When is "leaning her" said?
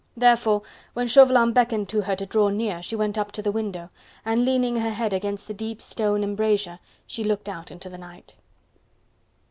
4.45-4.89